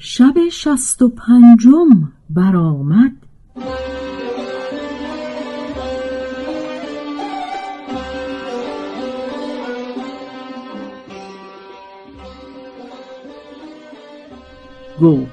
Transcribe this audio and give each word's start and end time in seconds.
شب 0.00 0.34
شست 0.52 1.02
و 1.02 1.08
پنجم 1.08 2.12
برآمد. 2.30 3.12
گفت 15.00 15.30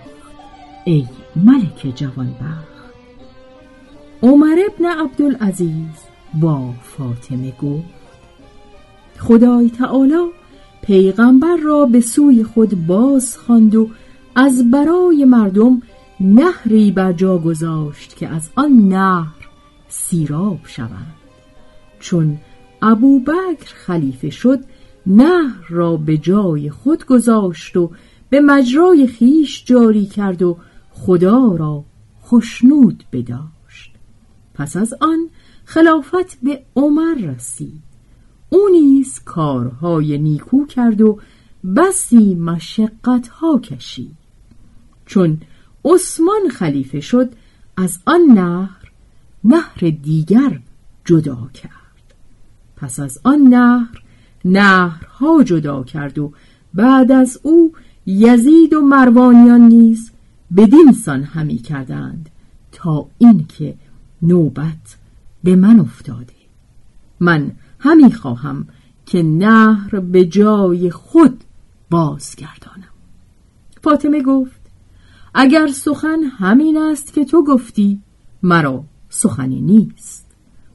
ای 0.86 1.08
ملک 1.36 1.94
جوانبخت 1.96 2.66
عمر 4.24 4.58
ابن 4.68 4.86
عبدالعزیز 4.86 5.96
با 6.42 6.74
فاطمه 6.84 7.52
گفت 7.52 7.86
خدای 9.20 9.70
تعالی 9.70 10.30
پیغمبر 10.82 11.56
را 11.64 11.86
به 11.86 12.02
سوی 12.02 12.44
خود 12.44 12.88
باز 12.88 13.38
خواند 13.38 13.76
و 13.76 13.90
از 14.36 14.72
برای 14.72 15.26
مردم 15.26 15.82
نهری 16.20 16.92
بر 16.92 17.14
جا 17.14 17.38
گذاشت 17.38 18.16
که 18.16 18.28
از 18.28 18.50
آن 18.56 18.72
نهر 18.72 19.48
سیراب 19.88 20.60
شوند. 20.66 21.16
چون 22.00 22.38
ابوبکر 22.82 23.74
خلیفه 23.76 24.30
شد 24.30 24.60
نهر 25.08 25.66
را 25.70 25.98
به 25.98 26.18
جای 26.18 26.70
خود 26.70 27.06
گذاشت 27.06 27.78
و 27.78 27.92
به 28.30 28.40
مجرای 28.40 29.08
خیش 29.08 29.66
جاری 29.66 30.06
کرد 30.06 30.42
و 30.42 30.58
خدا 30.92 31.56
را 31.56 31.84
خشنود 32.24 33.04
بداشت. 33.12 33.92
پس 34.54 34.78
از 34.78 34.94
آن 35.02 35.30
خلافت 35.66 36.42
به 36.44 36.62
عمر 36.76 37.14
رسید. 37.14 37.82
او 38.50 38.70
نیز 38.72 39.20
کارهای 39.26 40.18
نیکو 40.18 40.66
کرد 40.66 41.02
و 41.02 41.20
بسی 41.76 42.36
مشقتها 42.36 43.60
کشید. 43.60 44.25
چون 45.06 45.42
عثمان 45.86 46.50
خلیفه 46.52 47.00
شد 47.00 47.34
از 47.78 48.00
آن 48.06 48.22
نهر 48.22 48.92
نهر 49.44 49.90
دیگر 50.04 50.60
جدا 51.06 51.50
کرد. 51.54 52.14
پس 52.76 53.00
از 53.00 53.20
آن 53.24 53.40
نهر 53.42 54.02
نهرها 54.46 55.44
جدا 55.44 55.84
کرد 55.84 56.20
و 56.20 56.34
بعد 56.74 57.12
از 57.12 57.40
او 57.44 57.74
یزید 58.06 58.74
و 58.74 58.82
مروانیان 58.82 59.62
نیز 59.62 60.12
بدین 60.58 60.92
سان 60.92 61.24
همی 61.24 61.58
کردند 61.58 62.30
تا 62.72 63.08
اینکه 63.18 63.76
نوبت 64.22 64.98
به 65.44 65.56
من 65.56 65.80
افتاده. 65.80 66.34
من 67.20 67.52
همی 67.80 68.14
خواهم 68.14 68.68
که 69.06 69.24
نهر 69.24 70.00
به 70.00 70.26
جای 70.26 70.92
خود 70.92 71.44
بازگردانم. 71.90 72.84
فاطمه 73.82 74.22
گفت 74.22 74.65
اگر 75.38 75.68
سخن 75.68 76.24
همین 76.24 76.78
است 76.78 77.14
که 77.14 77.26
تو 77.26 77.44
گفتی 77.44 78.02
مرا 78.44 78.84
سخنی 79.10 79.62
نیست. 79.62 80.26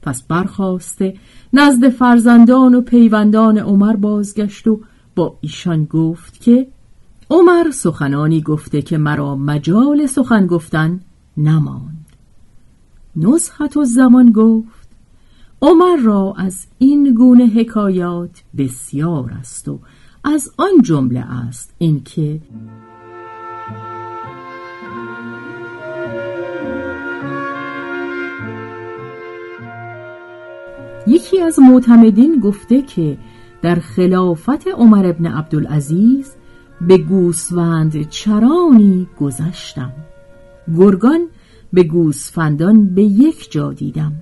پس 0.02 0.22
برخواسته 0.22 1.14
نزد 1.52 1.88
فرزندان 1.88 2.74
و 2.74 2.80
پیوندان 2.80 3.58
عمر 3.58 3.96
بازگشت 3.96 4.66
و 4.66 4.80
با 5.16 5.38
ایشان 5.40 5.84
گفت 5.84 6.40
که 6.40 6.66
عمر 7.30 7.70
سخنانی 7.70 8.40
گفته 8.40 8.82
که 8.82 8.98
مرا 8.98 9.36
مجال 9.36 10.06
سخن 10.06 10.46
گفتن 10.46 11.00
نماند. 11.36 12.06
نزحت 13.16 13.76
و 13.76 13.84
زمان 13.84 14.32
گفت 14.32 14.88
عمر 15.62 15.96
را 15.96 16.34
از 16.36 16.66
این 16.78 17.14
گونه 17.14 17.46
حکایات 17.46 18.42
بسیار 18.58 19.32
است 19.32 19.68
و 19.68 19.78
از 20.24 20.50
آن 20.56 20.82
جمله 20.82 21.20
است 21.20 21.74
اینکه 21.78 22.40
یکی 31.10 31.40
از 31.40 31.58
معتمدین 31.58 32.40
گفته 32.40 32.82
که 32.82 33.18
در 33.62 33.74
خلافت 33.74 34.68
عمر 34.68 35.06
ابن 35.06 35.26
عبدالعزیز 35.26 36.32
به 36.80 36.98
گوسفند 36.98 38.08
چرانی 38.08 39.08
گذشتم. 39.20 39.92
گرگان 40.76 41.26
به 41.72 41.82
گوسفندان 41.82 42.94
به 42.94 43.02
یک 43.02 43.50
جا 43.50 43.72
دیدم. 43.72 44.12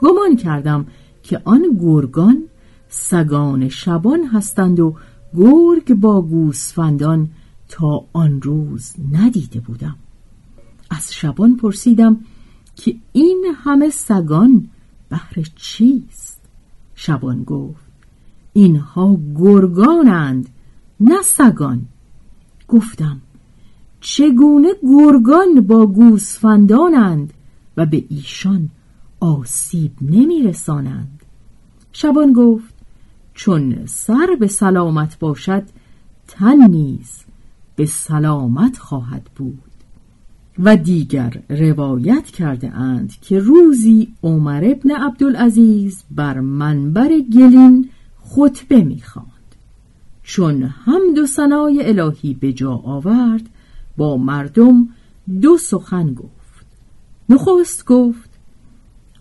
گمان 0.00 0.36
کردم 0.36 0.86
که 1.22 1.40
آن 1.44 1.62
گرگان 1.80 2.44
سگان 2.88 3.68
شبان 3.68 4.24
هستند 4.24 4.80
و 4.80 4.94
گرگ 5.36 5.94
با 5.94 6.22
گوسفندان 6.22 7.30
تا 7.68 8.04
آن 8.12 8.42
روز 8.42 8.92
ندیده 9.12 9.60
بودم. 9.60 9.96
از 10.90 11.14
شبان 11.14 11.56
پرسیدم 11.56 12.20
که 12.76 12.96
این 13.12 13.44
همه 13.64 13.90
سگان 13.90 14.68
بهر 15.08 15.46
چیست؟ 15.56 16.40
شبان 16.94 17.44
گفت. 17.44 17.88
اینها 18.52 19.18
گرگانند 19.36 20.48
نه 21.00 21.22
سگان. 21.22 21.86
گفتم 22.68 23.20
چگونه 24.00 24.68
گرگان 24.82 25.60
با 25.60 25.86
گوسفندانند 25.86 27.32
و 27.76 27.86
به 27.86 28.04
ایشان 28.08 28.70
آسیب 29.20 29.92
نمی 30.00 30.42
رسانند. 30.42 31.22
شبان 31.92 32.32
گفت 32.32 32.74
چون 33.34 33.86
سر 33.86 34.36
به 34.40 34.46
سلامت 34.46 35.18
باشد 35.18 35.62
تن 36.28 36.70
نیز 36.70 37.24
به 37.76 37.86
سلامت 37.86 38.78
خواهد 38.78 39.30
بود. 39.36 39.67
و 40.58 40.76
دیگر 40.76 41.42
روایت 41.48 42.24
کرده 42.24 42.74
اند 42.74 43.12
که 43.20 43.38
روزی 43.38 44.14
عمر 44.22 44.64
ابن 44.64 44.90
عبدالعزیز 44.90 46.04
بر 46.10 46.40
منبر 46.40 47.08
گلین 47.08 47.90
خطبه 48.22 48.84
می‌خواند. 48.84 49.28
چون 50.22 50.62
هم 50.62 51.00
دو 51.16 51.26
سنای 51.26 51.88
الهی 51.88 52.34
به 52.34 52.52
جا 52.52 52.72
آورد 52.74 53.48
با 53.96 54.16
مردم 54.16 54.88
دو 55.40 55.58
سخن 55.58 56.14
گفت. 56.14 56.66
نخست 57.28 57.84
گفت 57.86 58.30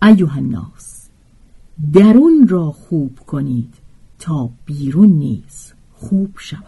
ایوه 0.02 0.38
الناس 0.38 1.10
درون 1.94 2.48
را 2.48 2.72
خوب 2.72 3.20
کنید 3.20 3.74
تا 4.20 4.50
بیرون 4.66 5.10
نیز 5.10 5.74
خوب 5.94 6.36
شود. 6.38 6.64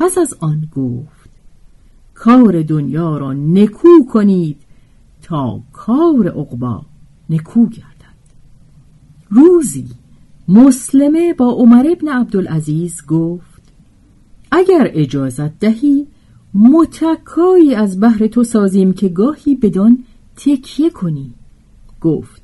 پس 0.00 0.18
از 0.18 0.34
آن 0.40 0.68
گفت 0.76 1.30
کار 2.14 2.62
دنیا 2.62 3.18
را 3.18 3.32
نکو 3.32 3.88
کنید 4.12 4.56
تا 5.22 5.60
کار 5.72 6.28
عقبا 6.28 6.82
نکو 7.30 7.66
گردد. 7.66 8.20
روزی 9.30 9.86
مسلمه 10.48 11.34
با 11.34 11.50
عمر 11.52 11.86
ابن 11.90 12.08
عبدالعزیز 12.08 13.06
گفت 13.06 13.62
اگر 14.50 14.90
اجازت 14.92 15.58
دهی 15.58 16.06
متکایی 16.54 17.74
از 17.74 18.00
بحر 18.00 18.26
تو 18.26 18.44
سازیم 18.44 18.92
که 18.92 19.08
گاهی 19.08 19.54
بدان 19.54 20.04
تکیه 20.36 20.90
کنی. 20.90 21.34
گفت 22.00 22.42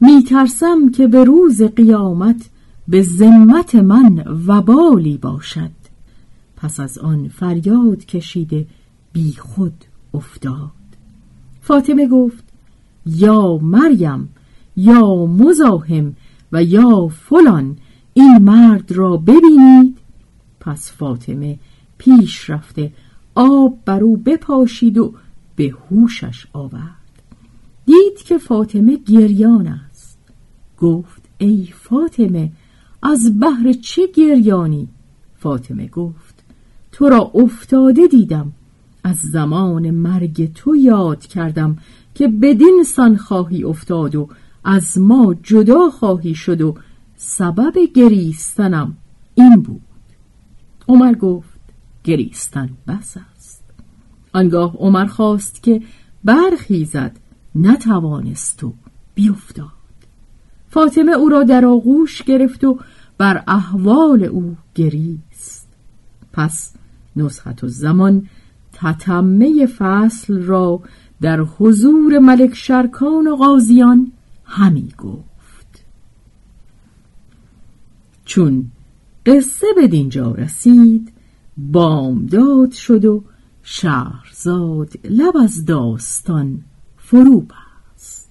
میترسم 0.00 0.90
که 0.90 1.06
به 1.06 1.24
روز 1.24 1.62
قیامت 1.62 2.50
به 2.88 3.02
ذمت 3.02 3.74
من 3.74 4.24
وبالی 4.46 5.18
باشد. 5.18 5.75
پس 6.56 6.80
از 6.80 6.98
آن 6.98 7.28
فریاد 7.28 8.04
کشیده 8.04 8.66
بی 9.12 9.32
خود 9.32 9.84
افتاد. 10.14 10.70
فاطمه 11.60 12.08
گفت 12.08 12.44
یا 13.06 13.58
مریم 13.62 14.28
یا 14.76 15.26
مزاحم 15.26 16.16
و 16.52 16.62
یا 16.62 17.08
فلان 17.08 17.76
این 18.14 18.38
مرد 18.38 18.92
را 18.92 19.16
ببینید. 19.16 19.98
پس 20.60 20.92
فاطمه 20.92 21.58
پیش 21.98 22.50
رفته 22.50 22.92
آب 23.34 23.78
بر 23.84 24.02
او 24.02 24.16
بپاشید 24.16 24.98
و 24.98 25.14
به 25.56 25.74
هوشش 25.90 26.46
آورد. 26.52 27.22
دید 27.86 28.22
که 28.26 28.38
فاطمه 28.38 28.96
گریان 28.96 29.66
است. 29.66 30.18
گفت 30.78 31.22
ای 31.38 31.68
فاطمه 31.72 32.52
از 33.02 33.38
بهر 33.40 33.72
چه 33.72 34.06
گریانی؟ 34.14 34.88
فاطمه 35.38 35.88
گفت 35.88 36.25
تو 36.96 37.08
را 37.08 37.30
افتاده 37.34 38.06
دیدم. 38.06 38.52
از 39.04 39.16
زمان 39.16 39.90
مرگ 39.90 40.52
تو 40.52 40.76
یاد 40.76 41.26
کردم 41.26 41.78
که 42.14 42.28
بدین 42.28 42.84
سان 42.86 43.16
خواهی 43.16 43.64
افتاد 43.64 44.14
و 44.14 44.28
از 44.64 44.98
ما 44.98 45.34
جدا 45.42 45.90
خواهی 45.90 46.34
شد 46.34 46.60
و 46.60 46.74
سبب 47.16 47.78
گریستنم 47.94 48.96
این 49.34 49.62
بود. 49.62 49.80
عمر 50.88 51.14
گفت 51.14 51.60
گریستن 52.04 52.70
بس 52.88 53.16
است. 53.36 53.62
آنگاه 54.32 54.76
عمر 54.76 55.06
خواست 55.06 55.62
که 55.62 55.82
برخیزد 56.24 57.16
نتوانست 57.54 58.64
و 58.64 58.72
بیفتاد. 59.14 59.66
فاطمه 60.70 61.12
او 61.12 61.28
را 61.28 61.42
در 61.42 61.66
آغوش 61.66 62.22
گرفت 62.22 62.64
و 62.64 62.78
بر 63.18 63.44
احوال 63.46 64.24
او 64.24 64.56
گریست. 64.74 65.68
پس 66.32 66.72
نسخت 67.16 67.64
و 67.64 67.68
زمان 67.68 68.28
تتمه 68.72 69.66
فصل 69.66 70.42
را 70.42 70.80
در 71.20 71.40
حضور 71.40 72.18
ملک 72.18 72.54
شرکان 72.54 73.26
و 73.26 73.36
غازیان 73.36 74.12
همی 74.44 74.88
گفت. 74.98 75.84
چون 78.24 78.70
قصه 79.26 79.66
به 79.76 79.88
دینجا 79.88 80.32
رسید 80.32 81.12
بامداد 81.56 82.72
شد 82.72 83.04
و 83.04 83.24
شهرزاد 83.62 84.92
لب 85.04 85.36
از 85.36 85.64
داستان 85.64 86.62
فرو 86.96 87.40
بست. 87.40 88.30